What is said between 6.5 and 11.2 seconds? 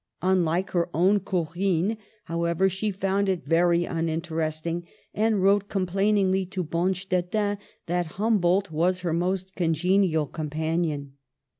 Bonstetten that Humboldt was her most congenial companion.